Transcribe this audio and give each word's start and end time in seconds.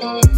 oh. 0.00 0.37